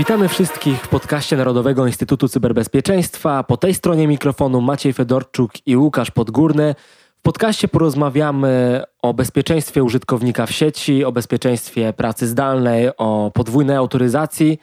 [0.00, 3.44] Witamy wszystkich w podcaście Narodowego Instytutu Cyberbezpieczeństwa.
[3.44, 6.74] Po tej stronie mikrofonu Maciej Fedorczuk i Łukasz Podgórny.
[7.18, 14.58] W podcaście porozmawiamy o bezpieczeństwie użytkownika w sieci, o bezpieczeństwie pracy zdalnej, o podwójnej autoryzacji.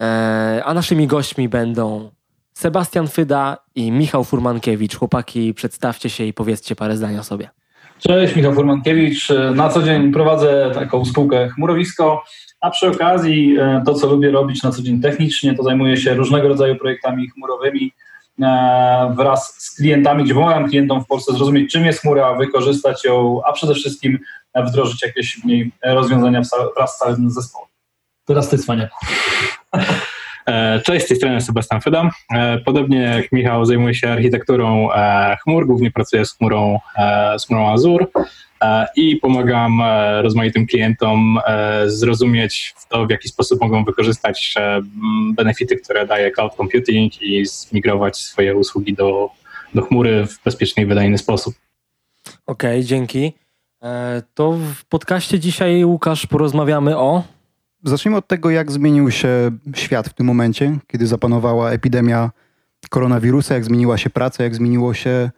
[0.00, 2.10] E, a naszymi gośćmi będą
[2.52, 4.96] Sebastian Fyda i Michał Furmankiewicz.
[4.96, 7.48] Chłopaki, przedstawcie się i powiedzcie parę zdań o sobie.
[7.98, 9.28] Cześć, Michał Furmankiewicz.
[9.54, 12.24] Na co dzień prowadzę taką spółkę Chmurowisko,
[12.60, 16.14] a przy okazji e, to, co lubię robić na co dzień technicznie, to zajmuję się
[16.14, 17.92] różnego rodzaju projektami chmurowymi
[18.42, 23.40] e, wraz z klientami, gdzie pomagam klientom w Polsce zrozumieć, czym jest chmura, wykorzystać ją,
[23.44, 24.18] a przede wszystkim
[24.56, 26.42] wdrożyć jakieś w niej rozwiązania
[26.76, 27.68] wraz z całym zespołem.
[28.24, 29.06] Teraz ty, Cwaniaku.
[30.46, 32.10] E, cześć, z tej strony Sebastian Fydam.
[32.64, 34.88] Podobnie jak Michał zajmuję się architekturą
[35.42, 36.78] chmur, głównie pracuję z chmurą,
[37.38, 38.06] z chmurą Azure.
[38.62, 44.54] E, i pomagam e, rozmaitym klientom e, zrozumieć to, w jaki sposób mogą wykorzystać
[45.36, 49.30] benefity, które daje cloud computing i zmigrować swoje usługi do,
[49.74, 51.54] do chmury w bezpieczny i wydajny sposób.
[52.46, 53.32] Okej, okay, dzięki.
[54.34, 57.22] To w podcaście dzisiaj, Łukasz, porozmawiamy o.
[57.84, 62.30] Zacznijmy od tego, jak zmienił się świat w tym momencie, kiedy zapanowała epidemia
[62.90, 65.30] koronawirusa, jak zmieniła się praca, jak zmieniło się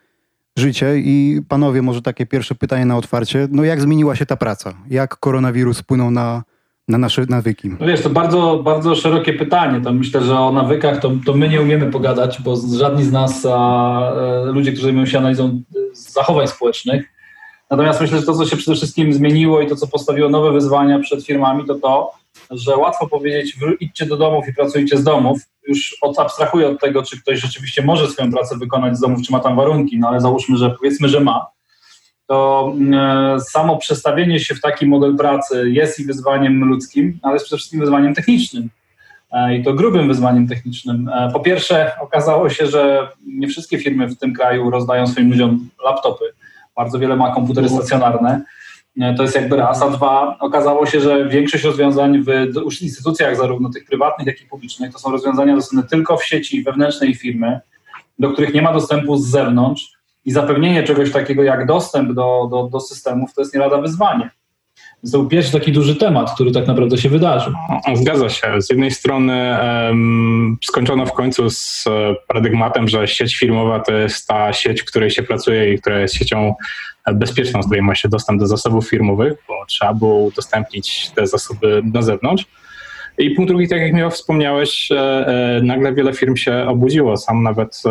[0.59, 3.49] życie i panowie, może takie pierwsze pytanie na otwarcie.
[3.51, 4.75] No jak zmieniła się ta praca?
[4.91, 6.43] Jak koronawirus wpłynął na,
[6.89, 7.69] na nasze nawyki?
[7.81, 9.81] No wiesz, to bardzo, bardzo szerokie pytanie.
[9.81, 13.47] To myślę, że o nawykach to, to my nie umiemy pogadać, bo żadni z nas,
[13.51, 17.05] a, e, ludzie, którzy zajmują się analizą e, zachowań społecznych.
[17.71, 20.99] Natomiast myślę, że to, co się przede wszystkim zmieniło i to, co postawiło nowe wyzwania
[20.99, 22.13] przed firmami, to to,
[22.51, 25.39] że łatwo powiedzieć, idźcie do domów i pracujcie z domów.
[25.69, 29.41] Już abstrahuję od tego, czy ktoś rzeczywiście może swoją pracę wykonać z domów, czy ma
[29.41, 31.47] tam warunki, no ale załóżmy, że powiedzmy, że ma.
[32.27, 37.47] To e, samo przestawienie się w taki model pracy jest i wyzwaniem ludzkim, ale jest
[37.47, 38.71] przede wszystkim wyzwaniem technicznym.
[39.33, 41.09] E, I to grubym wyzwaniem technicznym.
[41.09, 45.69] E, po pierwsze, okazało się, że nie wszystkie firmy w tym kraju rozdają swoim ludziom
[45.85, 46.25] laptopy.
[46.77, 48.43] Bardzo wiele ma komputery stacjonarne
[49.17, 53.85] to jest jakby raz, a dwa, okazało się, że większość rozwiązań w instytucjach, zarówno tych
[53.85, 57.61] prywatnych, jak i publicznych, to są rozwiązania dostępne tylko w sieci wewnętrznej firmy,
[58.19, 59.93] do których nie ma dostępu z zewnątrz
[60.25, 64.31] i zapewnienie czegoś takiego jak dostęp do, do, do systemów to jest nie lada wyzwanie.
[65.31, 67.53] Pierwszy taki duży temat, który tak naprawdę się wydarzył.
[67.95, 68.63] Zgadza się.
[68.63, 74.27] Z jednej strony um, skończono w końcu z e, paradygmatem, że sieć firmowa to jest
[74.27, 76.55] ta sieć, w której się pracuje i która jest siecią
[77.15, 82.03] bezpieczną, z której się dostęp do zasobów firmowych, bo trzeba było udostępnić te zasoby na
[82.03, 82.47] zewnątrz.
[83.19, 84.97] I punkt drugi, tak jak Michał wspomniałeś, e,
[85.27, 87.17] e, nagle wiele firm się obudziło.
[87.17, 87.83] Sam nawet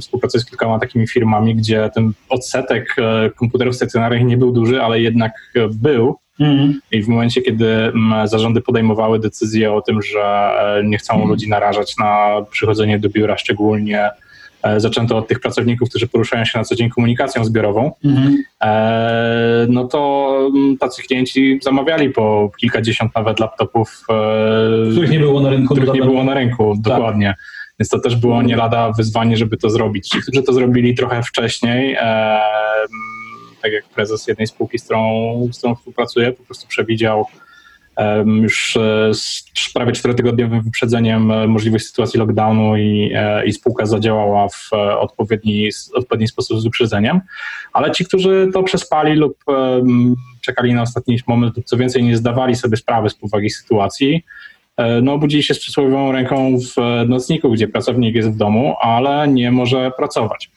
[0.00, 2.96] współpracuję z kilkoma takimi firmami, gdzie ten odsetek
[3.36, 5.32] komputerów stacjonarnych nie był duży, ale jednak
[5.72, 6.16] był.
[6.40, 6.80] Mm.
[6.92, 7.92] I w momencie, kiedy
[8.24, 10.52] zarządy podejmowały decyzję o tym, że
[10.84, 11.28] nie chcą mm.
[11.28, 14.10] ludzi narażać na przychodzenie do biura, szczególnie
[14.62, 18.42] E, zaczęto od tych pracowników, którzy poruszają się na co dzień komunikacją zbiorową, mhm.
[18.62, 25.40] E, no to mm, tacy klienci zamawiali po kilkadziesiąt nawet laptopów, e, których nie było
[25.40, 25.74] na rynku.
[25.74, 26.82] Których nie było na rynku, tak.
[26.82, 27.34] dokładnie.
[27.78, 30.08] Więc to też było nie lada wyzwanie, żeby to zrobić.
[30.08, 31.96] Ci, którzy to zrobili trochę wcześniej,
[33.62, 37.26] tak jak prezes jednej spółki, z którą, z którą współpracuję, po prostu przewidział
[38.42, 44.48] już e, z prawie czterotygodniowym wyprzedzeniem e, możliwość sytuacji lockdownu i, e, i spółka zadziałała
[44.48, 47.20] w odpowiedni, odpowiedni sposób z wyprzedzeniem,
[47.72, 49.44] ale ci, którzy to przespali lub
[50.40, 54.24] czekali na ostatni moment lub co więcej nie zdawali sobie sprawy z powagi sytuacji,
[55.02, 59.50] no obudzili się z przysłowiową ręką w nocniku, gdzie pracownik jest w domu, ale nie
[59.50, 60.50] może pracować.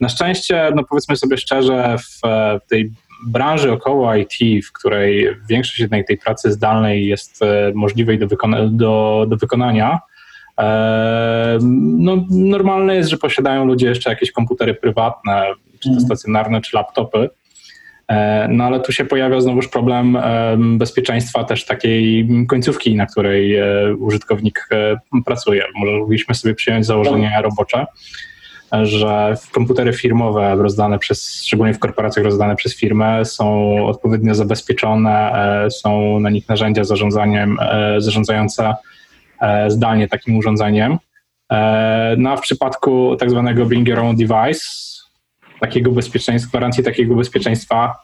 [0.00, 2.20] Na szczęście, no powiedzmy sobie szczerze, w
[2.68, 2.90] tej
[3.26, 8.58] branży około IT, w której większość jednak tej pracy zdalnej jest e, możliwej do, wykona
[8.68, 9.98] do, do wykonania,
[10.58, 11.58] e,
[11.98, 16.06] no, normalne jest, że posiadają ludzie jeszcze jakieś komputery prywatne, czy to mhm.
[16.06, 17.30] stacjonarne, czy laptopy.
[18.08, 20.18] E, no ale tu się pojawia znowuż problem
[20.58, 23.56] bezpieczeństwa też takiej końcówki, na której
[23.98, 24.68] użytkownik
[25.26, 25.64] pracuje.
[25.74, 27.44] Mogliśmy sobie przyjąć założenie tak.
[27.44, 27.86] robocze,
[28.82, 35.32] że komputery firmowe rozdane przez, szczególnie w korporacjach rozdane przez firmę są odpowiednio zabezpieczone,
[35.64, 38.74] e, są na nich narzędzia zarządzaniem, e, zarządzające
[39.40, 40.98] e, zdalnie takim urządzeniem.
[42.16, 44.64] No a w przypadku tak zwanego bring your own device,
[45.60, 47.94] takiego bezpieczeństwa, gwarancji takiego bezpieczeństwa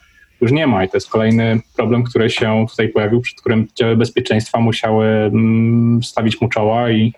[0.40, 3.96] już nie ma i to jest kolejny problem, który się tutaj pojawił, przed którym działy
[3.96, 7.12] bezpieczeństwa musiały mm, stawić mu czoła i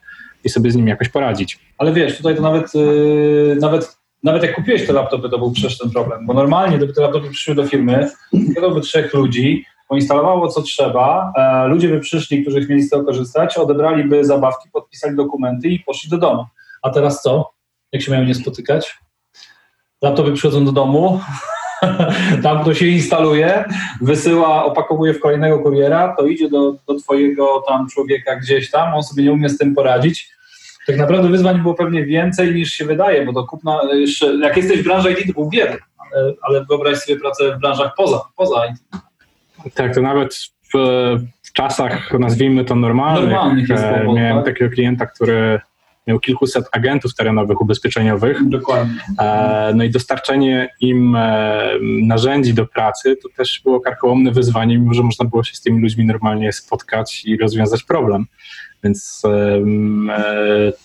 [0.45, 1.59] i sobie z nim jakoś poradzić.
[1.79, 5.79] Ale wiesz, tutaj to nawet, yy, nawet, nawet jak kupiłeś te laptopy, to był przecież
[5.79, 10.63] ten problem, bo normalnie gdyby te laptopy przyszły do firmy, wydałby trzech ludzi, poinstalowało co
[10.63, 15.81] trzeba, e, ludzie by przyszli, którzy mieli z tego korzystać, odebraliby zabawki, podpisali dokumenty i
[15.81, 16.45] poszli do domu.
[16.83, 17.51] A teraz co?
[17.93, 18.99] Jak się mają nie spotykać?
[20.03, 21.21] Laptopy przychodzą do domu,
[22.43, 23.65] tam to się instaluje,
[24.01, 29.03] wysyła, opakowuje w kolejnego kuriera, to idzie do, do twojego tam człowieka gdzieś tam, on
[29.03, 30.31] sobie nie umie z tym poradzić.
[30.87, 34.81] Tak naprawdę wyzwań było pewnie więcej niż się wydaje, bo to kupna, jeszcze, jak jesteś
[34.81, 35.51] w branży IT, to był
[36.13, 39.03] ale, ale wyobraź sobie pracę w branżach poza, poza IT.
[39.75, 40.35] Tak, to nawet
[40.75, 40.79] w,
[41.43, 44.45] w czasach, nazwijmy to normalnych, Normalnych jest e, miałem tak?
[44.45, 45.61] takiego klienta, który
[46.07, 48.49] miał kilkuset agentów terenowych ubezpieczeniowych.
[48.49, 49.01] Dokładnie.
[49.19, 51.69] E, No i dostarczenie im e,
[52.03, 55.83] narzędzi do pracy to też było karkołomne wyzwanie, mimo że można było się z tymi
[55.83, 58.27] ludźmi normalnie spotkać i rozwiązać problem.
[58.85, 59.63] Więc e,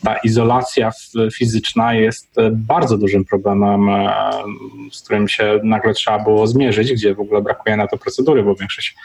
[0.03, 0.91] ta izolacja
[1.33, 3.89] fizyczna jest bardzo dużym problemem,
[4.91, 8.55] z którym się nagle trzeba było zmierzyć, gdzie w ogóle brakuje na to procedury, bo
[8.55, 8.95] większość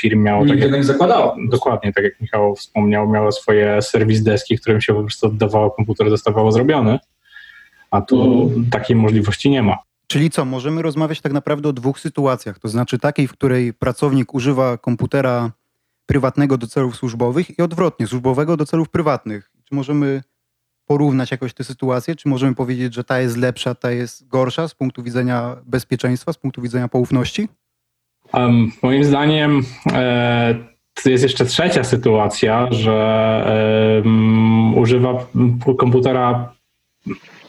[0.00, 1.36] firm miało tego nie zakładała.
[1.48, 6.10] Dokładnie, tak jak Michał wspomniał, miało swoje serwis deski, którym się po prostu oddawało komputer,
[6.10, 6.98] dostawało zrobiony,
[7.90, 8.70] a tu Mhm.
[8.70, 9.76] takiej możliwości nie ma.
[10.06, 12.58] Czyli co, możemy rozmawiać tak naprawdę o dwóch sytuacjach.
[12.58, 15.50] To znaczy takiej, w której pracownik używa komputera
[16.06, 19.50] prywatnego do celów służbowych i odwrotnie, służbowego do celów prywatnych.
[19.64, 20.22] Czy możemy
[20.86, 22.16] porównać jakoś te sytuacje?
[22.16, 26.38] Czy możemy powiedzieć, że ta jest lepsza, ta jest gorsza z punktu widzenia bezpieczeństwa, z
[26.38, 27.48] punktu widzenia poufności?
[28.32, 29.62] Um, moim zdaniem
[29.92, 30.54] e,
[31.04, 33.32] jest jeszcze trzecia sytuacja, że
[34.76, 35.26] używa
[35.78, 36.52] komputera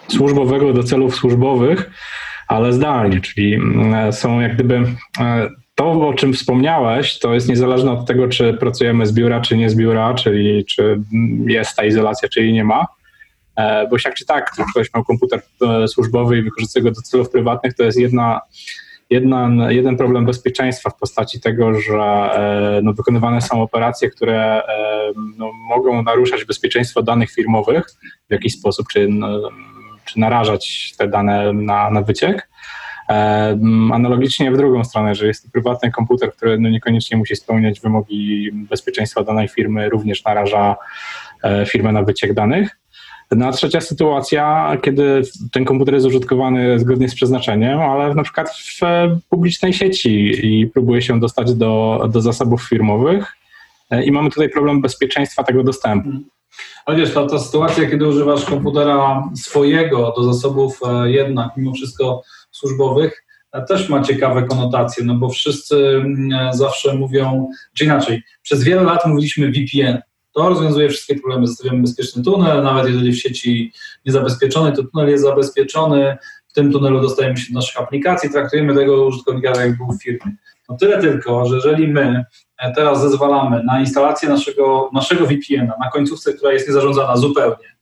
[0.08, 1.92] służbowego do celów służbowych,
[2.48, 3.60] ale zdalnie, czyli
[4.12, 4.86] są jak gdyby
[5.20, 9.58] e, to, o czym wspomniałeś, to jest niezależne od tego, czy pracujemy z biura, czy
[9.58, 11.00] nie z biura, czyli czy
[11.46, 12.88] jest ta izolacja, czy jej nie ma.
[13.56, 17.30] E, Bo jak czy tak, ktoś miał komputer e, służbowy i wykorzystuje go do celów
[17.30, 18.42] prywatnych, to jest jedna
[19.10, 25.12] jedna, jeden problem bezpieczeństwa w postaci tego, że e, no, wykonywane są operacje, które e,
[25.38, 27.86] no, mogą naruszać bezpieczeństwo danych firmowych
[28.30, 29.50] w jakiś sposób, czy, no,
[30.06, 32.50] czy narażać te dane na, na wyciek.
[33.10, 33.60] E,
[33.94, 38.52] Analogicznie w drugą stronę, że jest to prywatny komputer, który no, niekoniecznie musi spełniać wymogi
[38.54, 40.76] bezpieczeństwa danej firmy, również naraża
[41.68, 42.83] firmę na wyciek danych.
[43.36, 45.22] No a trzecia sytuacja, kiedy
[45.52, 50.68] ten komputer jest użytkowany zgodnie z przeznaczeniem, ale na przykład w e, publicznej sieci i
[50.68, 53.34] próbuje się dostać do, do zasobów firmowych
[53.90, 56.10] e, i mamy tutaj problem bezpieczeństwa tego dostępu.
[56.86, 62.24] Ale wiesz, ta, ta sytuacja, kiedy używasz komputera swojego do zasobów e, jednak mimo wszystko
[62.52, 63.24] służbowych,
[63.68, 69.06] też ma ciekawe konotacje, no bo wszyscy mm, zawsze mówią, czy inaczej, przez wiele lat
[69.06, 70.02] mówiliśmy VPN.
[70.34, 71.48] To rozwiązuje wszystkie problemy.
[71.48, 73.74] Zostawiamy bezpieczny tunel, nawet jeżeli w sieci
[74.06, 76.18] niezabezpieczony, to tunel jest zabezpieczony.
[76.48, 80.04] W tym tunelu dostajemy się do naszych aplikacji, traktujemy tego użytkownika tak, jak był w
[80.04, 80.36] firmie.
[80.70, 82.26] No tyle tylko, że jeżeli my
[82.58, 87.76] e, teraz zezwalamy na instalację naszego, naszego VPN-a na końcówce, która jest niezarządzana zupełnie,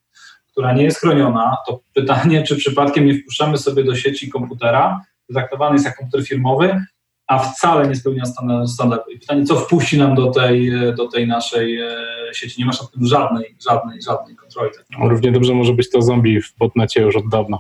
[0.52, 5.02] która nie jest chroniona, to pytanie, czy przypadkiem nie wpuszczamy sobie do sieci komputera,
[5.34, 6.86] traktowany jest jak komputer firmowy,
[7.32, 9.12] a wcale nie spełnia stan- standardu.
[9.12, 11.90] I pytanie, co wpuści nam do tej, e, do tej naszej e,
[12.34, 12.56] sieci?
[12.60, 14.72] Nie masz nad tym żadnej, żadnej, żadnej kontroli.
[14.78, 15.10] Tak.
[15.10, 17.58] Równie dobrze może być to zombie w botnecie już od dawna.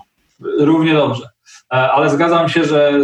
[0.60, 1.30] Równie dobrze.
[1.74, 3.02] E, Ale zgadzam się, że,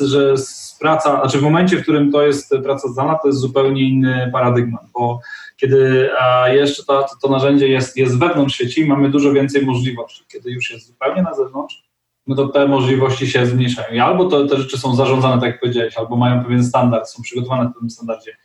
[0.00, 0.34] że
[0.80, 4.82] praca, znaczy w momencie, w którym to jest praca zdalna, to jest zupełnie inny paradygmat,
[4.94, 5.20] bo
[5.56, 6.10] kiedy
[6.46, 10.24] jeszcze to, to narzędzie jest, jest wewnątrz sieci, mamy dużo więcej możliwości.
[10.32, 11.89] Kiedy już jest zupełnie na zewnątrz,
[12.26, 13.94] no to te możliwości się zmniejszają.
[13.94, 17.22] I albo to, te rzeczy są zarządzane, tak jak powiedziałeś, albo mają pewien standard, są
[17.22, 18.36] przygotowane w pewnym standardzie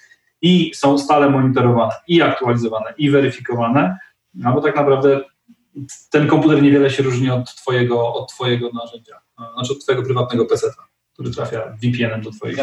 [0.42, 3.98] i są stale monitorowane, i aktualizowane, i weryfikowane,
[4.44, 5.22] albo tak naprawdę
[6.12, 9.16] ten komputer niewiele się różni od twojego, od twojego narzędzia,
[9.54, 10.68] znaczy od twojego prywatnego PC,
[11.14, 12.62] który trafia VPN-em do twojego.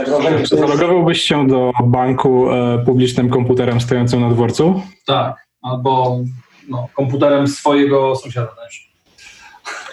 [0.49, 4.83] Czy zalogowałbyś się do banku e, publicznym komputerem stojącym na dworcu?
[5.07, 6.21] Tak, albo
[6.69, 8.92] no, komputerem swojego sąsiada też.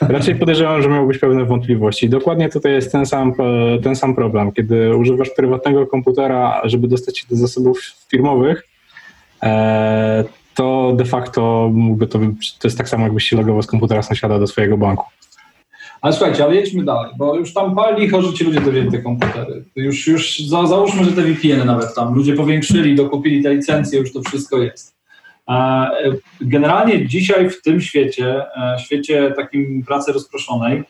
[0.01, 2.09] Raczej podejrzewam, że miałbyś pewne wątpliwości.
[2.09, 4.51] Dokładnie tutaj jest ten sam, e, ten sam problem.
[4.51, 8.67] Kiedy używasz prywatnego komputera, żeby dostać się do zasobów firmowych,
[9.43, 10.23] e,
[10.55, 12.19] to de facto mógłby to,
[12.59, 15.05] to jest tak samo, jakbyś się logował z komputera sąsiada do swojego banku.
[16.01, 19.63] Ale słuchajcie, ale jedźmy dalej, bo już tam pali że ci ludzie dowieść te komputery.
[19.75, 24.13] Już, już za, załóżmy, że te VPN-y nawet tam ludzie powiększyli, dokupili te licencje, już
[24.13, 24.98] to wszystko jest.
[25.49, 25.91] E,
[26.41, 30.83] Generalnie dzisiaj w tym świecie, e, świecie takim pracy rozproszonej,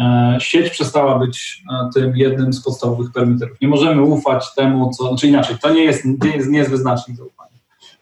[0.00, 1.62] e, sieć przestała być
[1.94, 3.60] tym jednym z podstawowych permiterów.
[3.60, 7.16] Nie możemy ufać temu, co, znaczy inaczej, to nie jest, nie jest, nie jest wyznacznik
[7.16, 7.50] zaufania.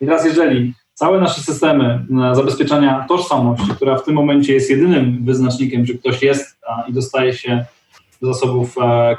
[0.01, 5.87] I teraz jeżeli całe nasze systemy zabezpieczania tożsamości, która w tym momencie jest jedynym wyznacznikiem,
[5.87, 7.65] czy ktoś jest i dostaje się
[8.23, 8.75] do zasobów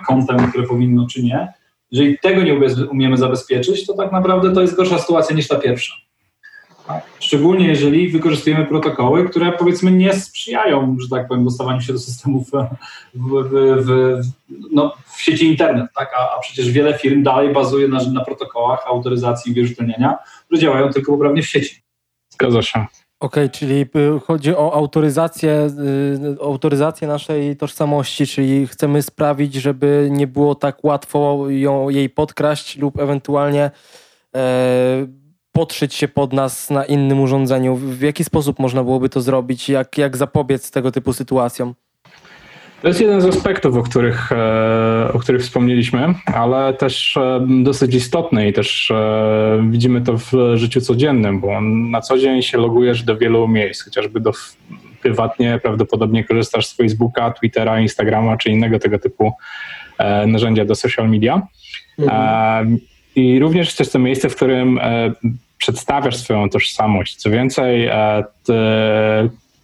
[0.07, 1.53] kontem, które powinno, czy nie,
[1.91, 2.59] Jeżeli tego nie
[2.91, 6.04] umiemy zabezpieczyć, to tak naprawdę to jest gorsza sytuacja niż ta pierwsza.
[7.19, 12.51] Szczególnie jeżeli wykorzystujemy protokoły, które powiedzmy nie sprzyjają, że tak powiem, dostawaniu się do systemów
[12.51, 12.67] w,
[13.13, 13.49] w,
[13.85, 14.21] w,
[14.71, 16.11] no, w sieci internet, tak?
[16.19, 20.89] A, a, przecież wiele firm dalej bazuje na, na protokołach autoryzacji i wierzytelniania, które działają
[20.89, 21.81] tylko poprawnie w sieci.
[22.29, 22.85] Zgadza się.
[23.19, 25.69] Okej, okay, czyli y, chodzi o autoryzację,
[26.37, 32.77] y, autoryzację naszej tożsamości, czyli chcemy sprawić, żeby nie było tak łatwo ją, jej podkraść
[32.77, 33.71] lub ewentualnie
[34.35, 35.07] e,
[35.55, 37.75] podszyć się pod nas na innym urządzeniu.
[37.75, 39.69] W jaki sposób można byłoby to zrobić?
[39.69, 41.73] Jak, jak zapobiec tego typu sytuacjom?
[42.81, 47.95] To jest jeden z aspektów, o których, e, o których wspomnieliśmy, ale też e, dosyć
[47.95, 53.03] istotny i też e, widzimy to w życiu codziennym, bo na co dzień się logujesz
[53.03, 54.31] do wielu miejsc, chociażby do
[55.01, 59.33] prywatnie, prawdopodobnie korzystasz z Facebooka, Twittera, Instagrama czy innego tego typu
[60.27, 61.41] narzędzia do social media.
[61.99, 62.79] Mhm.
[63.15, 64.79] I również jest to miejsce, w którym
[65.65, 67.15] przedstawiasz swoją tożsamość.
[67.15, 67.89] Co więcej,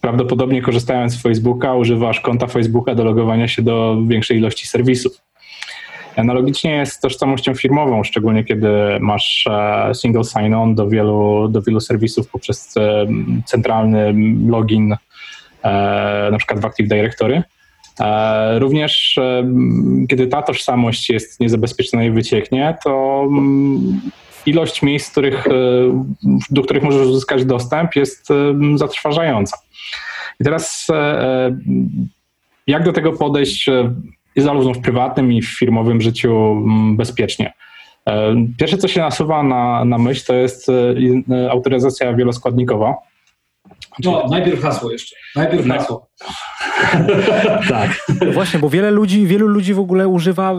[0.00, 5.12] prawdopodobnie korzystając z Facebooka, używasz konta Facebooka do logowania się do większej ilości serwisów.
[6.16, 8.68] Analogicznie jest z tożsamością firmową, szczególnie kiedy
[9.00, 13.06] masz e, single sign-on do wielu, do wielu serwisów poprzez e,
[13.46, 14.14] centralny
[14.48, 14.96] login,
[15.62, 17.42] e, na przykład w Active Directory.
[18.58, 19.18] Również
[20.08, 24.00] kiedy ta tożsamość jest niezabezpieczona i wycieknie, to mm,
[24.46, 25.44] ilość miejsc, których,
[26.50, 28.28] do których możesz uzyskać dostęp jest
[28.76, 29.58] zatrważająca.
[30.40, 31.56] I teraz e, e,
[32.66, 33.94] jak do tego podejść e,
[34.36, 37.52] zarówno w prywatnym i w firmowym życiu mm, bezpiecznie?
[38.58, 40.66] Pierwsze, co się nasuwa na, na myśl, to jest
[41.50, 42.94] autoryzacja wieloskładnikowa.
[44.04, 45.16] No, najpierw hasło jeszcze.
[45.36, 46.08] Najpierw hasło.
[47.68, 48.06] tak.
[48.32, 50.54] Właśnie, bo wiele ludzi, wielu ludzi w ogóle używa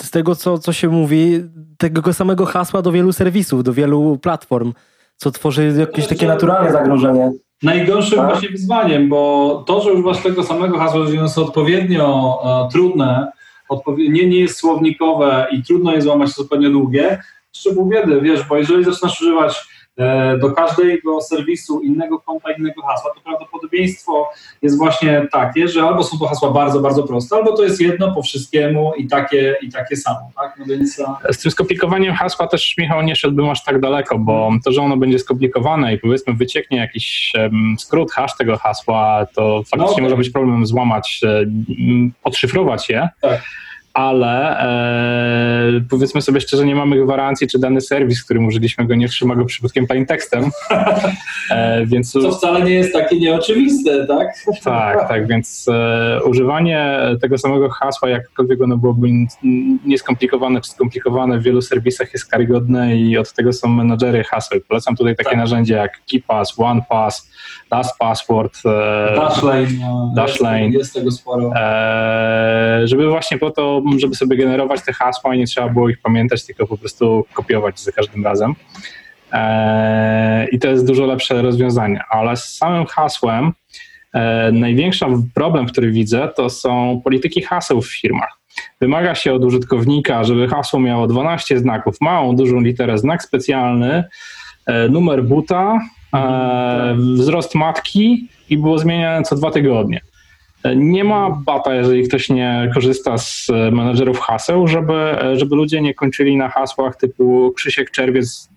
[0.00, 1.40] z tego, co, co się mówi,
[1.78, 4.72] tego samego hasła do wielu serwisów, do wielu platform,
[5.16, 7.32] co tworzy jakieś takie naturalne zagrożenie
[7.62, 8.28] najgorszym tak?
[8.28, 13.32] właśnie wyzwaniem, bo to, że używasz tego samego hasła, że jest odpowiednio e, trudne,
[13.68, 17.22] odpowie nie, nie jest słownikowe i trudno je złamać zupełnie długie,
[17.52, 19.68] szczegół biedy, wiesz, bo jeżeli zaczynasz używać
[20.40, 24.30] do każdego serwisu innego konta, innego hasła, to prawdopodobieństwo
[24.62, 28.14] jest właśnie takie, że albo są to hasła bardzo, bardzo proste, albo to jest jedno
[28.14, 30.30] po wszystkiemu i takie, i takie samo.
[30.36, 30.54] Tak?
[30.58, 31.02] No więc...
[31.30, 34.96] Z tym skomplikowaniem hasła też, Michał, nie szedłbym aż tak daleko, bo to, że ono
[34.96, 40.02] będzie skomplikowane i powiedzmy wycieknie jakiś um, skrót, hash tego hasła, to faktycznie no, okay.
[40.02, 43.08] może być problem złamać, um, odszyfrować je.
[43.20, 43.40] Tak
[43.94, 44.60] ale
[45.76, 49.36] e, powiedzmy sobie szczerze, nie mamy gwarancji, czy dany serwis, którym użyliśmy go, nie trzyma
[49.36, 50.44] go przypadkiem plaintekstem.
[51.50, 52.12] E, więc...
[52.12, 54.28] To wcale nie jest takie nieoczywiste, tak?
[54.64, 59.08] Tak, tak, więc e, używanie tego samego hasła, jakkolwiek ono byłoby
[59.86, 64.60] nieskomplikowane czy skomplikowane w wielu serwisach jest karygodne i od tego są menadżery haseł.
[64.68, 65.38] Polecam tutaj takie tak.
[65.38, 67.30] narzędzia jak KeePass, OnePass,
[67.70, 70.64] LastPassword, e, Dashlane, no, Dashlane.
[70.64, 71.52] Jest, jest tego sporo.
[71.56, 75.98] E, żeby właśnie po to żeby sobie generować te hasła i nie trzeba było ich
[75.98, 78.54] pamiętać, tylko po prostu kopiować za każdym razem.
[79.32, 82.00] E, I to jest dużo lepsze rozwiązanie.
[82.10, 83.52] Ale z samym hasłem
[84.12, 88.38] e, największy problem, który widzę, to są polityki haseł w firmach.
[88.80, 94.04] Wymaga się od użytkownika, żeby hasło miało 12 znaków, małą, dużą literę, znak specjalny,
[94.66, 95.78] e, numer buta,
[96.96, 100.00] wzrost matki i było zmieniane co dwa tygodnie.
[100.76, 105.80] Nie ma bata, jeżeli ktoś nie korzysta z e, menedżerów haseł, żeby, e, żeby ludzie
[105.80, 108.48] nie kończyli na hasłach typu Krzysiek Czerwiec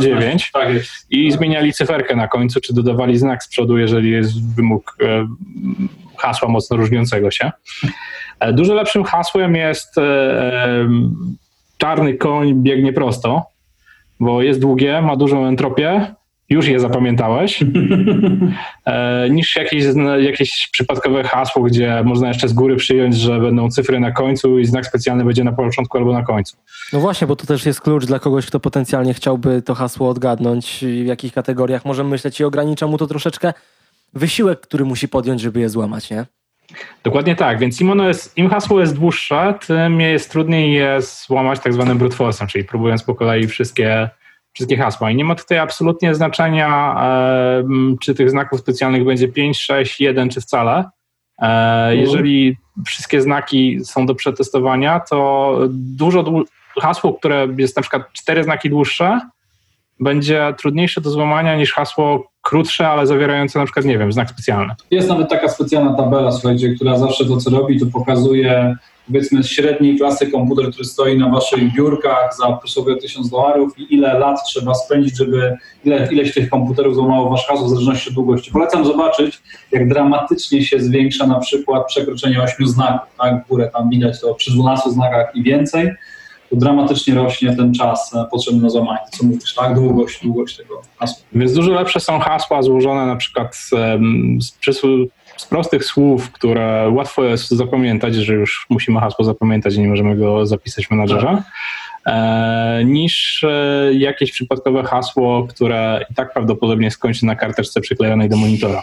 [0.00, 0.68] 09 tak
[1.10, 5.26] i zmieniali cyferkę na końcu, czy dodawali znak z przodu, jeżeli jest wymóg e,
[6.18, 7.50] hasła mocno różniącego się.
[8.52, 9.94] Dużo lepszym hasłem jest
[11.78, 13.42] czarny koń biegnie prosto,
[14.20, 16.14] bo jest długie, ma dużą entropię
[16.50, 17.64] już je zapamiętałeś,
[18.86, 19.84] e, niż jakieś,
[20.18, 24.64] jakieś przypadkowe hasło, gdzie można jeszcze z góry przyjąć, że będą cyfry na końcu i
[24.64, 26.56] znak specjalny będzie na początku albo na końcu.
[26.92, 30.84] No właśnie, bo to też jest klucz dla kogoś, kto potencjalnie chciałby to hasło odgadnąć,
[31.02, 33.52] w jakich kategoriach może myśleć i ogranicza mu to troszeczkę
[34.14, 36.26] wysiłek, który musi podjąć, żeby je złamać, nie?
[37.04, 41.60] Dokładnie tak, więc im, ono jest, im hasło jest dłuższe, tym jest trudniej je złamać
[41.60, 44.10] tak zwanym brute force'em, czyli próbując po kolei wszystkie
[44.54, 45.10] wszystkie hasła.
[45.10, 47.64] I nie ma tutaj absolutnie znaczenia, e,
[48.00, 50.84] czy tych znaków specjalnych będzie 5, 6, 1 czy wcale.
[51.42, 51.98] E, mhm.
[51.98, 52.56] Jeżeli
[52.86, 56.44] wszystkie znaki są do przetestowania, to dużo
[56.80, 59.20] hasło, które jest na przykład cztery znaki dłuższe,
[60.00, 64.74] będzie trudniejsze do złamania niż hasło krótsze, ale zawierające na przykład, nie wiem, znak specjalny.
[64.90, 69.98] Jest nawet taka specjalna tabela, słuchajcie, która zawsze to, co robi, to pokazuje powiedzmy średniej
[69.98, 74.74] klasy komputer, który stoi na waszych biurkach za przysłowie 1000 dolarów i ile lat trzeba
[74.74, 78.50] spędzić, żeby ile, ileś tych komputerów złamało wasz hasło w zależności od długości.
[78.50, 79.42] Polecam zobaczyć,
[79.72, 84.34] jak dramatycznie się zwiększa na przykład przekroczenie 8 znaków, tak, w górę tam widać to
[84.34, 85.90] przy 12 znakach i więcej,
[86.50, 88.98] to dramatycznie rośnie ten czas e, potrzebny na złamanie.
[89.12, 89.74] Co mówisz, tak?
[89.74, 91.24] Długość, długość tego hasła.
[91.32, 93.70] Więc dużo lepsze są hasła złożone na przykład z,
[94.44, 94.58] z,
[95.36, 100.16] z prostych słów, które łatwo jest zapamiętać, że już musimy hasło zapamiętać i nie możemy
[100.16, 101.42] go zapisać w menadżerze,
[102.06, 108.36] e, niż e, jakieś przypadkowe hasło, które i tak prawdopodobnie skończy na karteczce przyklejonej do
[108.36, 108.82] monitora.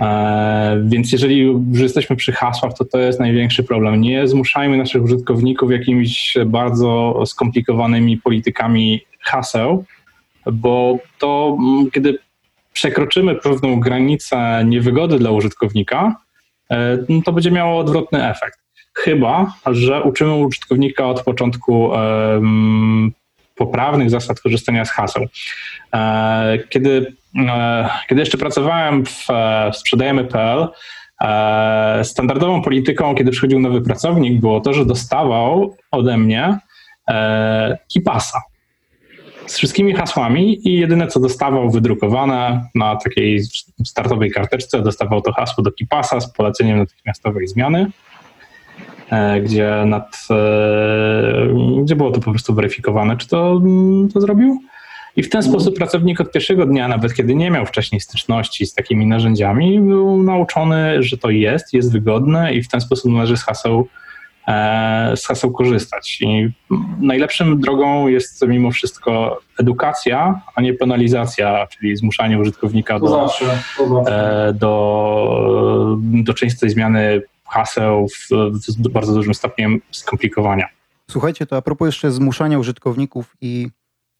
[0.00, 4.00] E, Więc jeżeli już jesteśmy przy hasłach, to to jest największy problem.
[4.00, 9.84] Nie zmuszajmy naszych użytkowników jakimiś bardzo skomplikowanymi politykami haseł,
[10.52, 12.18] bo to mm, kiedy
[12.72, 16.16] przekroczymy pewną granicę niewygody dla użytkownika,
[16.70, 18.60] e, no to będzie miało odwrotny efekt.
[18.94, 21.90] Chyba, że uczymy użytkownika od początku
[23.56, 25.26] poprawnych zasad korzystania z haseł.
[25.94, 29.26] E, Kiedy, e, kiedy jeszcze pracowałem w
[29.72, 30.68] sprzedajemy.pl,
[32.02, 36.58] standardową polityką, kiedy przychodził nowy pracownik, było to, że dostawał ode mnie
[37.92, 38.40] kipasa
[39.50, 43.42] z wszystkimi hasłami i jedyne co dostawał wydrukowane na takiej
[43.84, 47.90] startowej karteczce, dostawał to hasło do kipasa z poleceniem natychmiastowej zmiany,
[49.10, 54.60] e, gdzie, nad, e, gdzie było to po prostu weryfikowane, czy to, mm, to zrobił.
[55.16, 58.74] I w ten sposób pracownik od pierwszego dnia, nawet kiedy nie miał wcześniej styczności z
[58.74, 63.42] takimi narzędziami, był nauczony, że to jest, jest wygodne i w ten sposób należy z
[63.42, 63.88] haseł
[65.16, 66.18] z haseł korzystać.
[66.20, 66.50] I
[67.00, 73.62] najlepszym drogą jest mimo wszystko edukacja, a nie penalizacja, czyli zmuszanie użytkownika To do, zawsze,
[73.76, 74.48] to zawsze.
[74.48, 78.28] e, do, do częstej zmiany haseł w,
[78.84, 80.66] w bardzo dużym stopniem skomplikowania.
[81.10, 83.68] Słuchajcie, to a propos jeszcze zmuszania użytkowników i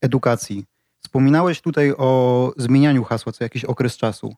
[0.02, 0.64] edukacji.
[1.04, 4.34] Wspominałeś tutaj o zmienianiu hasła co jakiś okres czasu.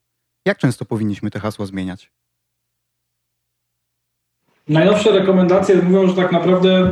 [0.47, 2.11] Jak często powinniśmy te hasła zmieniać?
[4.69, 6.91] Najnowsze rekomendacje mówią, że tak naprawdę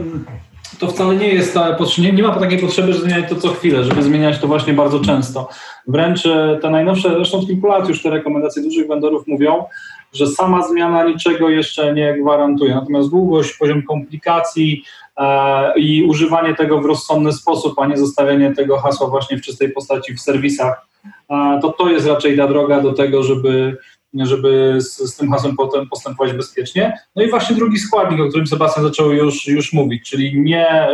[0.79, 3.85] to wcale nie jest ta potrzebne, nie ma takiej potrzeby, żeby zmieniać to co chwilę,
[3.85, 5.49] żeby zmieniać to właśnie bardzo często.
[5.87, 9.65] Wręcz e, te najnowsze, zresztą od kilku lat już te rekomendacje dużych vendorów mówią,
[10.13, 12.75] że sama zmiana niczego jeszcze nie gwarantuje.
[12.75, 14.85] Natomiast długość, poziom komplikacji
[15.17, 19.73] e, i używanie tego w rozsądny sposób, a nie zostawianie tego hasła właśnie w czystej
[19.73, 20.87] postaci w serwisach,
[21.31, 23.77] e, to to jest raczej ta droga do tego, żeby
[24.15, 26.99] żeby z, z, tym hasłem potem postępować bezpiecznie.
[27.17, 30.89] No i właśnie drugi składnik, o którym Sebastian zaczął już, już mówić, czyli nie,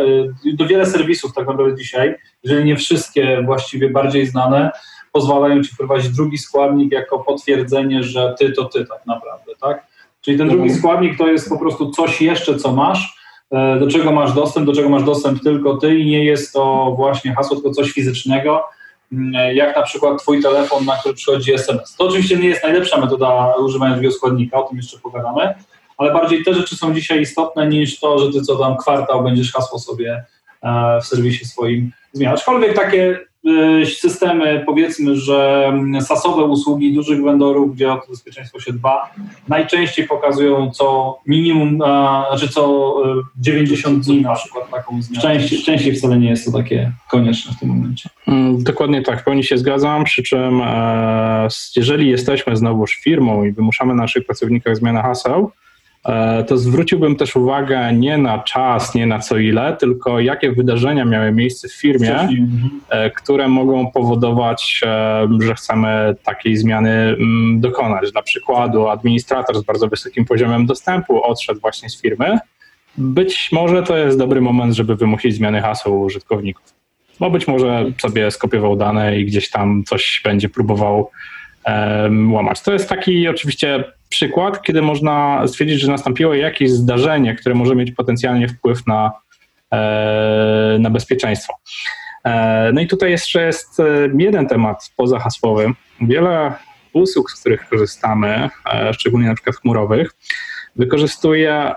[0.53, 4.71] do wiele serwisów tak naprawdę dzisiaj, jeżeli nie wszystkie właściwie bardziej znane,
[5.11, 9.87] pozwalają Ci wprowadzić drugi składnik jako potwierdzenie, że Ty to Ty tak naprawdę, tak?
[10.21, 13.17] Czyli ten drugi składnik to jest po prostu coś jeszcze, co masz,
[13.79, 17.35] do czego masz dostęp, do czego masz dostęp tylko Ty i nie jest to właśnie
[17.35, 18.63] hasło, tylko coś fizycznego,
[19.53, 21.95] jak na przykład Twój telefon, na który przychodzi SMS.
[21.95, 25.53] To oczywiście nie jest najlepsza metoda używania drugiego składnika, o tym jeszcze pogadamy,
[25.97, 29.53] ale bardziej te rzeczy są dzisiaj istotne niż to, że Ty co tam kwartał będziesz
[29.53, 30.23] hasło sobie
[31.01, 32.39] w serwisie swoim zmieniać.
[32.39, 33.19] Aczkolwiek takie
[33.85, 39.13] systemy, powiedzmy, że sasowe usługi dużych vendorów, gdzie o to bezpieczeństwo się dba,
[39.47, 41.77] najczęściej pokazują co minimum,
[42.29, 42.95] znaczy co
[43.39, 45.21] 90 dni na przykład taką zmianę.
[45.21, 48.09] Częściej, częściej wcale nie jest to takie konieczne w tym momencie.
[48.57, 53.93] Dokładnie tak, w pełni się zgadzam, przy czym e, jeżeli jesteśmy znowuż firmą i wymuszamy
[53.93, 55.51] na naszych pracownikach zmianę haseł,
[56.47, 61.31] to zwróciłbym też uwagę nie na czas, nie na co ile, tylko jakie wydarzenia miały
[61.31, 62.29] miejsce w firmie,
[63.15, 64.81] które mogą powodować,
[65.41, 67.17] że chcemy takiej zmiany
[67.55, 68.11] dokonać.
[68.11, 72.39] Dla przykładu, administrator z bardzo wysokim poziomem dostępu odszedł właśnie z firmy.
[72.97, 76.73] Być może to jest dobry moment, żeby wymusić zmiany haseł użytkowników.
[77.19, 81.11] Bo być może sobie skopiował dane i gdzieś tam coś będzie próbował
[82.31, 82.61] łamać.
[82.61, 87.91] To jest taki oczywiście przykład, kiedy można stwierdzić, że nastąpiło jakieś zdarzenie, które może mieć
[87.91, 89.11] potencjalnie wpływ na,
[90.79, 91.53] na bezpieczeństwo.
[92.73, 93.81] No i tutaj jeszcze jest
[94.19, 95.73] jeden temat pozahasłowy.
[96.01, 96.53] Wiele
[96.93, 98.49] usług, z których korzystamy,
[98.91, 100.11] szczególnie na przykład chmurowych,
[100.75, 101.73] wykorzystuje,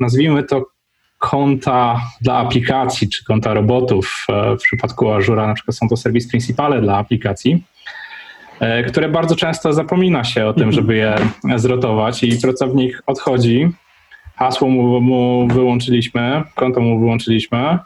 [0.00, 0.66] nazwijmy to,
[1.18, 4.26] konta dla aplikacji, czy konta robotów.
[4.28, 7.64] W przypadku Azura na przykład są to serwis principale dla aplikacji
[8.88, 11.16] które bardzo często zapomina się o tym, żeby je
[11.56, 13.68] zrotować i pracownik odchodzi,
[14.36, 17.78] hasło mu, mu wyłączyliśmy, konto mu wyłączyliśmy,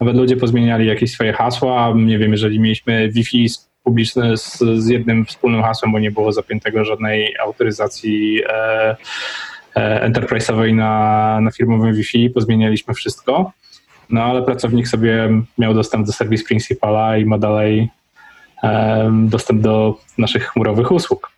[0.00, 3.46] nawet ludzie pozmieniali jakieś swoje hasła, nie wiem, jeżeli mieliśmy Wi-Fi
[3.84, 8.96] publiczne z, z jednym wspólnym hasłem, bo nie było zapiętego żadnej autoryzacji e,
[9.76, 13.52] e, enterprise'owej na, na firmowym Wi-Fi, pozmienialiśmy wszystko,
[14.10, 17.88] no ale pracownik sobie miał dostęp do serwis principala i ma dalej
[19.10, 21.30] dostęp do naszych chmurowych usług,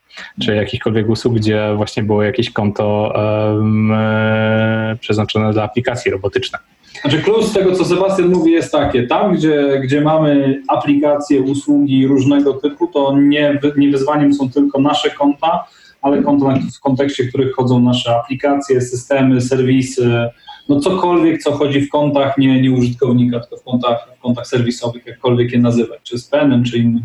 [0.43, 6.63] czy jakichkolwiek usług, gdzie właśnie było jakieś konto e, przeznaczone dla aplikacji robotycznych.
[7.01, 12.55] Znaczy klucz tego, co Sebastian mówi, jest takie, tam gdzie, gdzie mamy aplikacje, usługi różnego
[12.55, 15.65] typu, to nie, nie wyzwaniem są tylko nasze konta,
[16.03, 20.29] ale konta, w kontekście których chodzą nasze aplikacje, systemy, serwisy,
[20.69, 25.07] no cokolwiek, co chodzi w kontach nie, nie użytkownika, tylko w kontach, w kontach serwisowych,
[25.07, 27.03] jakkolwiek je nazywać, czy z penem, czy innym,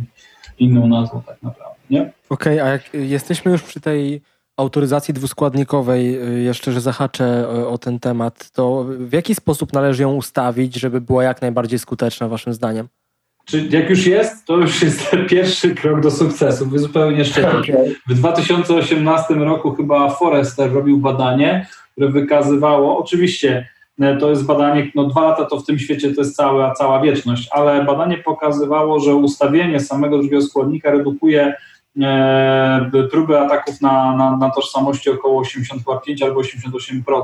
[0.60, 2.12] inną nazwą tak naprawdę, nie?
[2.30, 4.22] Okej, a jak jesteśmy już przy tej
[4.58, 10.04] autoryzacji dwuskładnikowej, y, jeszcze, że zahaczę y, o ten temat, to w jaki sposób należy
[10.04, 12.88] ją ustawić, żeby była jak najbardziej skuteczna, waszym zdaniem?
[13.46, 17.62] Czy jak już jest, to już jest pierwszy krok do sukcesu, wy zupełnie szczerze.
[18.08, 21.68] W 2018 roku chyba Forrester robił badanie,
[21.98, 23.68] które wykazywało, oczywiście
[24.00, 27.02] e, to jest badanie, no dwa lata to w tym świecie to jest cała, cała
[27.02, 31.54] wieczność, ale badanie pokazywało, że ustawienie samego drugiego składnika redukuje
[32.02, 37.24] e, próby ataków na, na, na tożsamości około 85 albo 88%.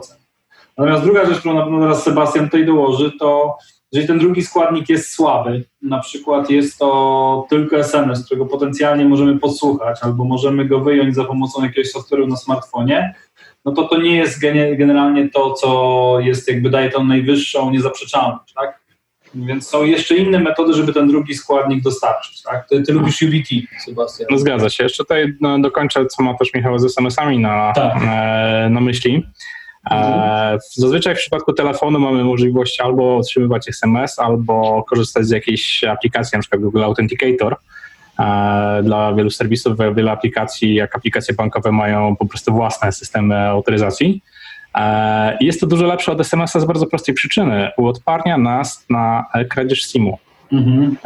[0.78, 3.58] Natomiast druga rzecz, którą na pewno teraz Sebastian tutaj dołoży, to
[3.92, 9.40] jeżeli ten drugi składnik jest słaby, na przykład jest to tylko SMS, którego potencjalnie możemy
[9.40, 13.16] podsłuchać, albo możemy go wyjąć za pomocą jakiegoś software'u na smartfonie,
[13.65, 18.54] no to to nie jest gene- generalnie to, co jest jakby daje tą najwyższą niezaprzeczalność,
[18.54, 18.84] tak?
[19.36, 22.67] Więc są jeszcze inne metody, żeby ten drugi składnik dostarczyć, tak?
[22.69, 23.49] Ty, ty lubisz UBT,
[23.86, 24.28] Sebastian.
[24.32, 24.84] No zgadza się.
[24.84, 27.95] Jeszcze tutaj no, dokończę, co ma też Michał z SMS-ami na, Tak.
[28.04, 29.23] e, na myśli.
[29.91, 36.36] E, zazwyczaj w przypadku telefonu mamy możliwość albo otrzymywać SMS, albo korzystać z jakiejś aplikacji,
[36.36, 37.56] na przykład Google Authenticator.
[38.84, 44.21] Dla wielu serwisów, wiele aplikacji, jak aplikacje bankowe, mają po prostu własne systemy autoryzacji.
[44.76, 47.69] E, i jest to dużo lepsze od SMS-a z bardzo prostej przyczyny.
[47.78, 50.17] Uodparnia nas na kradzież SIM-u.
[50.52, 50.97] Mhm.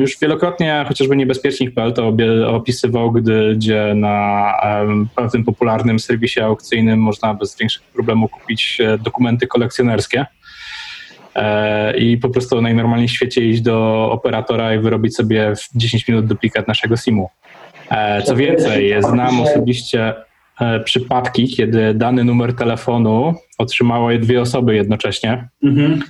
[0.00, 2.12] Już wielokrotnie chociażby niebezpiecznik.pl to
[2.46, 4.52] opisywał, gdy, gdzie na
[5.14, 10.26] pewnym popularnym serwisie aukcyjnym można bez większych problemu kupić e, dokumenty kolekcjonerskie
[11.98, 16.26] i po prostu najnormalniej w świecie iść do operatora i wyrobić sobie w 10 minut
[16.26, 17.28] duplikat naszego SIM-u.
[17.90, 20.25] E, Co więcej, znam osobiście e,
[20.84, 25.48] przypadki, kiedy dany numer telefonu otrzymały dwie osoby jednocześnie.
[25.62, 26.02] Mhm.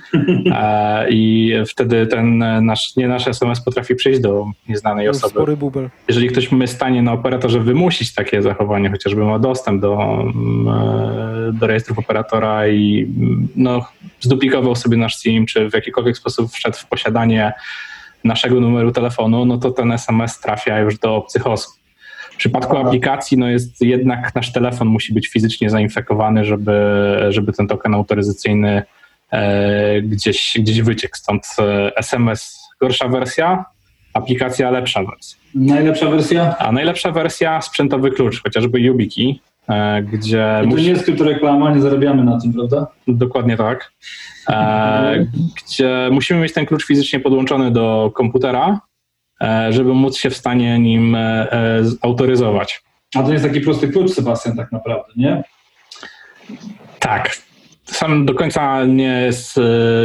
[0.51, 5.31] E, I wtedy ten e, nasz, nie nasz SMS potrafi przyjść do nieznanej osoby.
[5.31, 5.89] Spory bubel.
[6.07, 10.67] Jeżeli ktoś jest w stanie na operatorze wymusić takie zachowanie, chociażby ma dostęp do, mm,
[10.67, 13.85] e, do rejestrów operatora i mm, no,
[14.19, 17.53] zduplikował sobie nasz SIM, czy w jakikolwiek sposób wszedł w posiadanie
[18.23, 21.76] naszego numeru telefonu, no to ten SMS trafia już do obcych osób.
[22.37, 22.87] W przypadku Aha.
[22.87, 26.81] aplikacji, no jest jednak nasz telefon musi być fizycznie zainfekowany, żeby,
[27.29, 28.83] żeby ten token autoryzacyjny
[29.31, 31.17] e, gdzieś, gdzieś wyciekł.
[31.17, 33.65] Stąd e, SMS gorsza wersja,
[34.13, 35.37] aplikacja lepsza wersja.
[35.55, 36.57] Najlepsza wersja?
[36.57, 41.75] A najlepsza wersja sprzętowy klucz, chociażby YubiKey, e, gdzie I to musi, nie jest kryptoreklama,
[41.75, 42.87] nie zarabiamy na tym, prawda?
[43.07, 43.91] dokładnie tak,
[44.49, 48.86] e, gdzie musimy mieć ten klucz fizycznie podłączony do komputera, e,
[49.69, 51.19] żeby móc się w stanie nim e,
[51.51, 52.81] e, autoryzować.
[53.15, 55.43] A to jest taki prosty klucz, Sebastian, tak naprawdę, nie?
[56.99, 57.37] Tak.
[57.83, 59.29] Sam do końca nie,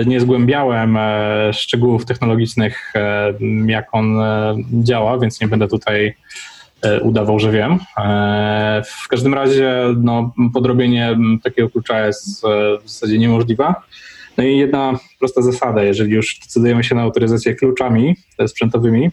[0.07, 3.35] nie zgłębiałem e, szczegółów technologicznych, e,
[3.67, 6.15] jak on e, działa, więc nie będę tutaj
[6.83, 7.79] e, udawał, że wiem.
[7.99, 12.49] E, W każdym razie no, podrobienie takiego klucza jest e,
[12.85, 13.75] w zasadzie niemożliwe.
[14.37, 19.11] No i jedna prosta zasada, jeżeli już decydujemy się na autoryzację kluczami e, sprzętowymi,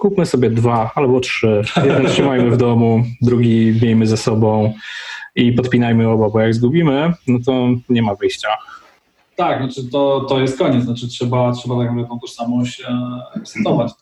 [0.00, 1.62] kupmy sobie dwa albo trzy.
[1.84, 4.72] Jeden trzymajmy w domu, drugi miejmy ze sobą
[5.34, 8.48] i podpinajmy oba, bo jak zgubimy, no to nie ma wyjścia.
[9.36, 13.92] Tak, znaczy to, to jest koniec, znaczy trzeba, trzeba tak naprawdę tą tożsamość e, resetować.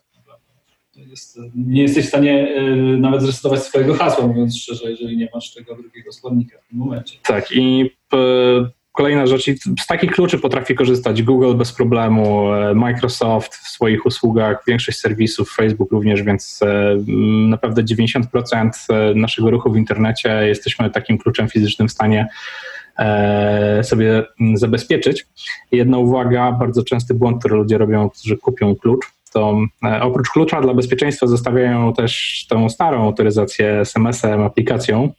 [0.95, 2.63] Tak jest, e, nie jesteś w stanie e,
[2.97, 7.19] nawet zresetować swojego hasła, mówiąc szczerze, jeżeli nie masz tego drugiego składnika w tym momencie.
[7.27, 13.55] Tak, i p- kolejna rzecz, z takich kluczy potrafi korzystać Google bez problemu, e, Microsoft
[13.55, 18.71] w swoich usługach, większość serwisów, Facebook również, więc e, m, naprawdę 90%
[19.15, 22.29] naszego ruchu w internecie jesteśmy takim kluczem fizycznym w stanie
[22.99, 25.27] e, sobie m, zabezpieczyć.
[25.73, 30.61] Jedna uwaga, bardzo częsty błąd, który ludzie robią, którzy kupią klucz, to e, oprócz klucza
[30.61, 35.13] dla bezpieczeństwa zostawiają też tą starą autoryzację SMS-em, aplikacją,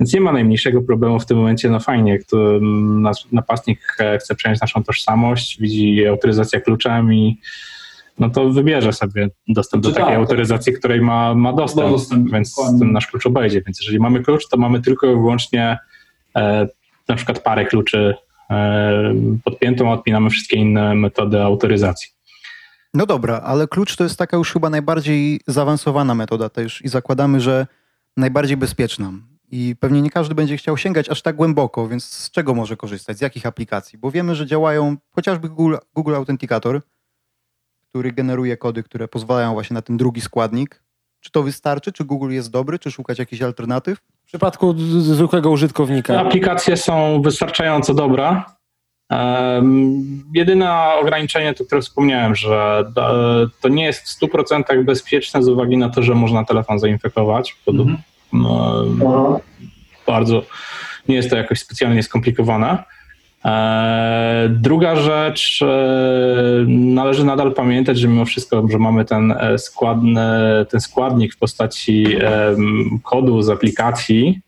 [0.00, 1.70] więc nie ma najmniejszego problemu w tym momencie.
[1.70, 7.38] No fajnie, kto, mm, nas- napastnik e, chce przejąć naszą tożsamość, widzi autoryzację kluczem i
[8.18, 10.20] no to wybierze sobie dostęp do Czy takiej tak, tak.
[10.20, 12.78] autoryzacji, której ma, ma dostęp, Ma dostęp, więc dokładnie.
[12.80, 13.62] ten nasz klucz obejdzie.
[13.66, 15.78] Więc jeżeli mamy klucz, to mamy tylko i wyłącznie
[16.36, 16.68] e,
[17.08, 18.14] na przykład parę kluczy
[18.50, 22.08] e, podpiętą, odpinamy wszystkie inne metody autoryzacji.
[22.94, 27.40] No dobra, ale klucz to jest taka już chyba najbardziej zaawansowana metoda też i zakładamy,
[27.40, 27.66] że
[28.16, 29.12] najbardziej bezpieczna.
[29.50, 33.18] I pewnie nie każdy będzie chciał sięgać aż tak głęboko, więc z czego może korzystać,
[33.18, 33.98] z jakich aplikacji?
[33.98, 36.80] Bo wiemy, że działają chociażby Google, Google Authenticator,
[37.90, 40.82] który generuje kody, które pozwalają właśnie na ten drugi składnik.
[41.20, 41.92] Czy to wystarczy?
[41.92, 42.78] Czy Google jest dobry?
[42.78, 43.98] Czy szukać jakichś alternatyw?
[43.98, 46.20] W przypadku zwykłego użytkownika.
[46.20, 48.42] Aplikacje są wystarczająco dobre.
[49.10, 55.48] Um, jedyne ograniczenie, to które wspomniałem, że e, to nie jest w 100% bezpieczne z
[55.48, 57.56] uwagi na to, że można telefon zainfekować.
[57.66, 57.98] Mhm.
[58.32, 59.40] No,
[60.06, 60.42] bardzo
[61.08, 62.84] nie jest to jakoś specjalnie skomplikowane.
[63.44, 70.20] E, Druga rzecz, e, należy nadal pamiętać, że mimo wszystko, że mamy ten, e, składny,
[70.70, 72.06] ten składnik w postaci
[73.02, 74.40] kodu z aplikacji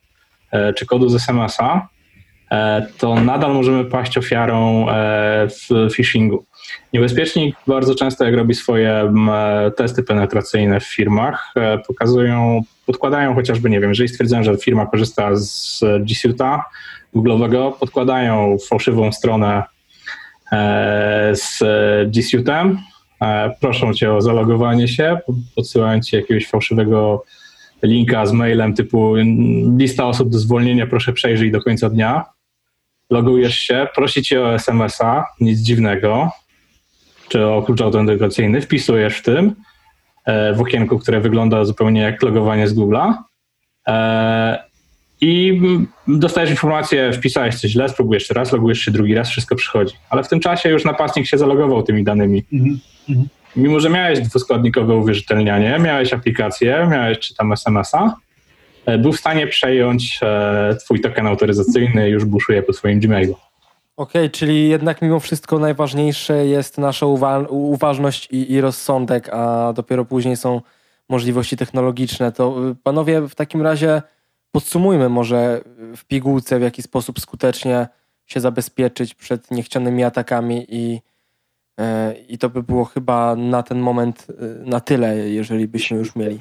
[0.76, 1.88] czy kodu z SMS-a,
[2.98, 4.86] to nadal możemy paść ofiarą
[5.48, 6.44] w phishingu.
[6.92, 13.34] Niebezpiecznik bardzo często, jak robi swoje m, e, testy penetracyjne w firmach, e, pokazują, podkładają
[13.34, 16.60] chociażby, nie wiem, jeżeli stwierdzają, że firma korzysta z G Suite'a
[17.14, 19.62] Google'owego, podkładają fałszywą stronę
[20.52, 21.58] e, z
[22.10, 22.76] G Suite'em,
[23.60, 25.18] proszą cię o zalogowanie się,
[25.56, 27.24] podsyłają ci jakiegoś fałszywego
[27.82, 29.14] linka z mailem typu
[29.78, 32.24] lista osób do zwolnienia, proszę przejrzyj do końca dnia.
[33.10, 36.30] Logujesz się, prosi cię o SMS-a, nic dziwnego,
[37.30, 39.54] czy o klucz autentykacyjny, wpisujesz w tym,
[40.26, 43.14] e, w okienku, które wygląda zupełnie jak logowanie z Google'a
[43.88, 44.70] e,
[45.20, 45.60] i
[46.08, 49.94] dostajesz informację, wpisałeś coś źle, spróbujesz jeszcze raz, logujesz się drugi raz, wszystko przychodzi.
[50.10, 52.44] Ale w tym czasie już napastnik się zalogował tymi danymi.
[52.52, 52.80] Mhm.
[53.56, 58.14] Mimo, że miałeś dwuskładnikowe uwierzytelnianie, miałeś aplikację, miałeś czy tam SMS-a,
[58.86, 60.20] e, był w stanie przejąć
[60.84, 63.36] twój token autoryzacyjny i już buszuje po swoim Gmailu.
[64.00, 70.04] Okej, czyli jednak mimo wszystko najważniejsze jest nasza uwa- uważność i, i rozsądek, a dopiero
[70.04, 70.60] później są
[71.08, 72.32] możliwości technologiczne.
[72.32, 74.02] To y, panowie, w takim razie
[74.52, 75.60] podsumujmy może
[75.92, 77.88] y, w pigułce, w jaki sposób skutecznie
[78.26, 81.00] się zabezpieczyć przed niechcianymi atakami i,
[82.28, 86.38] i to by było chyba na ten moment y, na tyle, jeżeli byśmy już mieli.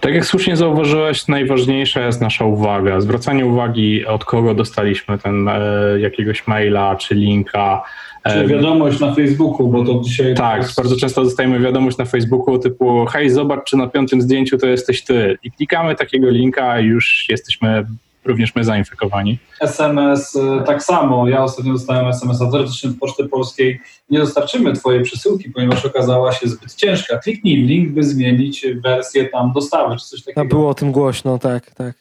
[0.00, 3.00] Tak jak słusznie zauważyłeś, najważniejsza jest nasza uwaga.
[3.00, 5.60] Zwracanie uwagi, od kogo dostaliśmy ten e,
[6.00, 7.82] jakiegoś maila czy linka.
[8.24, 10.34] E, Czy wiadomość na Facebooku, bo to dzisiaj...
[10.34, 14.66] Tak, bardzo często dostajemy wiadomość na Facebooku typu hej, zobacz, czy na piątym zdjęciu to
[14.66, 15.38] jesteś ty.
[15.42, 17.86] I klikamy takiego linka i już jesteśmy
[18.24, 19.38] również my zainfekowani.
[19.60, 21.28] SMS y, tak samo.
[21.28, 23.80] Ja ostatnio dostałem SMS-a teoretycznie od Poczty Polskiej.
[24.10, 27.18] Nie dostarczymy twojej przesyłki, ponieważ okazała się zbyt ciężka.
[27.18, 30.44] Kliknij link, by zmienić wersję tam dostawy, czy coś A takiego.
[30.44, 31.94] było o tym głośno, tak, tak.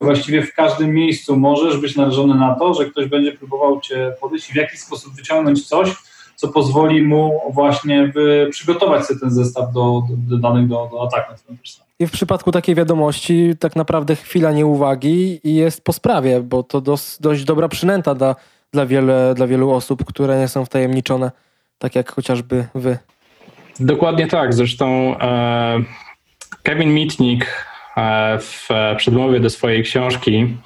[0.00, 4.50] Właściwie w każdym miejscu możesz być narażony na to, że ktoś będzie próbował cię podejść
[4.50, 5.94] i w jakiś sposób wyciągnąć coś,
[6.36, 11.02] co pozwoli mu właśnie wy, przygotować sobie ten zestaw do, do, do danych do, do
[11.02, 11.34] ataku.
[12.00, 16.80] I w przypadku takiej wiadomości tak naprawdę chwila nieuwagi i jest po sprawie, bo to
[16.80, 18.36] dos, dość dobra przynęta dla,
[18.72, 21.30] dla, wiele, dla wielu osób, które nie są wtajemniczone,
[21.78, 22.98] tak jak chociażby wy.
[23.80, 24.54] Dokładnie tak.
[24.54, 25.82] Zresztą e,
[26.62, 27.46] Kevin Mitnick
[27.96, 30.56] e, w przedmowie do swojej książki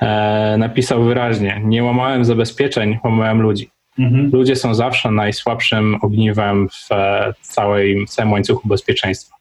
[0.00, 3.70] e, napisał wyraźnie: Nie łamałem zabezpieczeń, łamałem ludzi.
[3.98, 4.30] Mhm.
[4.32, 9.33] Ludzie są zawsze najsłabszym ogniwem w e, całej, całym łańcuchu bezpieczeństwa.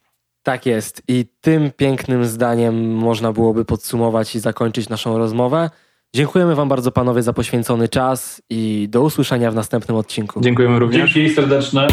[0.44, 1.04] Tak jest.
[1.08, 5.70] I tym pięknym zdaniem można byłoby podsumować i zakończyć naszą rozmowę.
[6.16, 10.42] Dziękujemy Wam bardzo, panowie, za poświęcony czas i do usłyszenia w następnym odcinku.
[10.42, 11.14] Dziękujemy również.
[11.14, 11.88] Dzięki serdeczne.